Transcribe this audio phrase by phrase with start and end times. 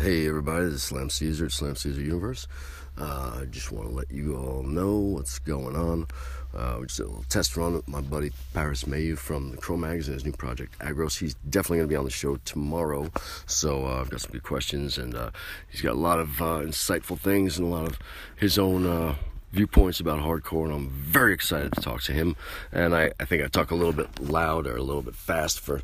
[0.00, 2.46] Hey everybody, this is Slam Caesar at Slam Caesar Universe.
[2.96, 6.06] Uh, I just want to let you all know what's going on.
[6.56, 9.56] Uh, we just did a little test run with my buddy Paris Mayhew from the
[9.56, 11.18] Cro-Mags his new project Aggros.
[11.18, 13.10] He's definitely going to be on the show tomorrow,
[13.46, 15.30] so uh, I've got some good questions and uh,
[15.68, 17.98] he's got a lot of uh, insightful things and a lot of
[18.36, 19.16] his own uh,
[19.52, 22.36] viewpoints about hardcore, and I'm very excited to talk to him.
[22.72, 25.60] And I, I think I talk a little bit loud or a little bit fast
[25.60, 25.82] for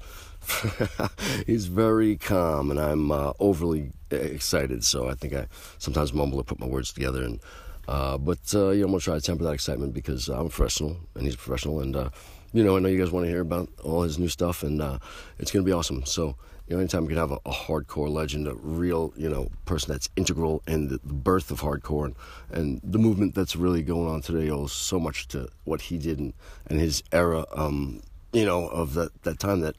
[1.47, 4.85] he's very calm, and I'm uh, overly excited.
[4.85, 5.47] So I think I
[5.79, 7.23] sometimes mumble or put my words together.
[7.23, 7.41] And
[7.89, 10.49] uh, but uh, you know, I'm gonna try to temper that excitement because I'm a
[10.49, 12.11] professional and he's a professional, and uh,
[12.53, 14.81] you know, I know you guys want to hear about all his new stuff, and
[14.81, 14.99] uh,
[15.39, 16.05] it's gonna be awesome.
[16.05, 16.37] So.
[16.67, 19.93] You know, anytime we can have a, a, hardcore legend, a real, you know, person
[19.93, 22.17] that's integral in the, the birth of hardcore and,
[22.51, 26.19] and, the movement that's really going on today owes so much to what he did
[26.19, 26.33] and,
[26.67, 28.01] and his era, um,
[28.33, 29.77] you know, of that, that time that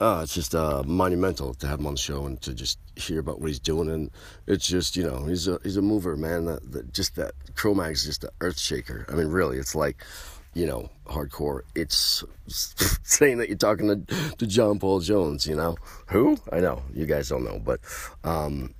[0.00, 3.20] uh, it's just uh, monumental to have him on the show and to just hear
[3.20, 3.90] about what he's doing.
[3.90, 4.10] And
[4.46, 6.46] it's just, you know, he's a he's a mover, man.
[6.46, 9.04] That, that just that Cro-Mag's just an earth shaker.
[9.08, 10.02] I mean, really, it's like,
[10.54, 11.62] you know, hardcore.
[11.74, 12.24] It's
[13.02, 15.46] saying that you're talking to, to John Paul Jones.
[15.46, 16.38] You know, who?
[16.50, 17.80] I know you guys don't know, but
[18.24, 18.74] um,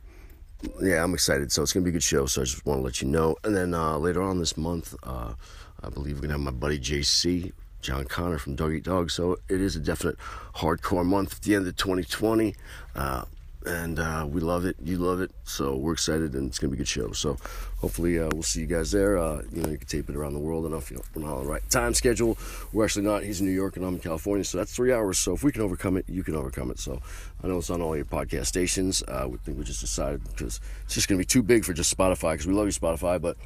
[0.80, 1.52] yeah, I'm excited.
[1.52, 2.24] So it's gonna be a good show.
[2.24, 3.36] So I just want to let you know.
[3.44, 5.34] And then uh, later on this month, uh,
[5.82, 9.10] I believe we're gonna have my buddy JC John Connor from Dog Eat Dog.
[9.10, 10.16] So it is a definite
[10.56, 12.54] hardcore month at the end of 2020.
[12.94, 13.24] Uh,
[13.66, 14.76] and uh, we love it.
[14.82, 15.30] You love it.
[15.44, 17.12] So we're excited, and it's gonna be a good show.
[17.12, 17.36] So
[17.78, 19.18] hopefully uh, we'll see you guys there.
[19.18, 20.64] Uh, you know, you can tape it around the world.
[20.64, 20.82] You know,
[21.14, 22.38] we're not on the right time schedule.
[22.72, 23.22] We're actually not.
[23.22, 25.18] He's in New York, and I'm in California, so that's three hours.
[25.18, 26.78] So if we can overcome it, you can overcome it.
[26.78, 27.00] So
[27.44, 29.02] I know it's on all your podcast stations.
[29.06, 31.94] Uh, we think we just decided because it's just gonna be too big for just
[31.94, 33.36] Spotify because we love you Spotify, but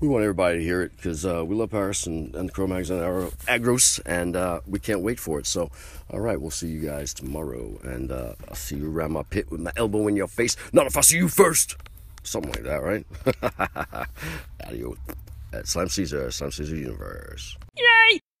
[0.00, 2.90] we want everybody to hear it because uh, we love Paris and, and the Cro-Mags
[2.90, 5.46] and our Aggros, and uh, we can't wait for it.
[5.46, 5.70] So,
[6.10, 9.50] all right, we'll see you guys tomorrow, and uh, I'll see you around my pit
[9.50, 10.56] with my elbow in your face.
[10.72, 11.76] Not if I see you first.
[12.22, 13.06] Something like that, right?
[14.66, 14.98] Adios.
[15.52, 17.56] At Slam Caesar, Slam Caesar Universe.